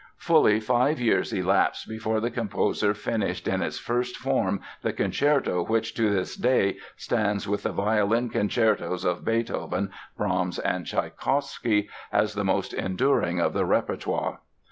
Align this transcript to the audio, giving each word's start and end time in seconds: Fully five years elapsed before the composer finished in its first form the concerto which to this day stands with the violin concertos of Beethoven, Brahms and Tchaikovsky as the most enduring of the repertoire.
Fully 0.17 0.59
five 0.59 0.99
years 0.99 1.31
elapsed 1.31 1.87
before 1.87 2.19
the 2.19 2.31
composer 2.31 2.95
finished 2.95 3.47
in 3.47 3.61
its 3.61 3.77
first 3.77 4.17
form 4.17 4.61
the 4.81 4.93
concerto 4.93 5.61
which 5.63 5.93
to 5.93 6.09
this 6.09 6.35
day 6.35 6.77
stands 6.97 7.47
with 7.47 7.61
the 7.61 7.71
violin 7.71 8.27
concertos 8.27 9.05
of 9.05 9.23
Beethoven, 9.23 9.91
Brahms 10.17 10.57
and 10.57 10.87
Tchaikovsky 10.87 11.87
as 12.11 12.33
the 12.33 12.43
most 12.43 12.73
enduring 12.73 13.39
of 13.39 13.53
the 13.53 13.63
repertoire. 13.63 14.39